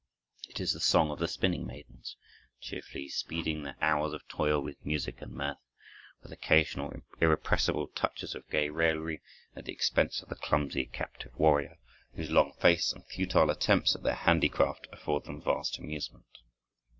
[0.49, 2.17] It is the song of the spinning maidens,
[2.59, 5.59] cheerfully speeding their hours of toil with music and mirth,
[6.23, 9.21] with occasional irrepressible touches of gay raillery
[9.55, 11.77] at the expense of the clumsy captive warrior,
[12.15, 16.39] whose long face and futile attempts at their handicraft afford them vast amusement.